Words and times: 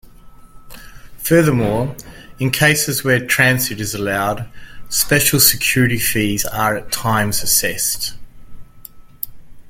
Furthermore, 1.19 1.95
in 2.39 2.49
cases 2.49 3.03
where 3.03 3.23
transit 3.23 3.79
is 3.79 3.93
allowed, 3.93 4.49
special 4.89 5.39
"security 5.39 5.99
fees" 5.99 6.43
are 6.43 6.75
at 6.75 6.91
times 6.91 7.43
assessed. 7.43 8.15